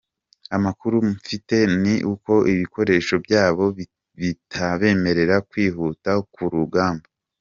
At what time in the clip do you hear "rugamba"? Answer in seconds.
6.53-7.07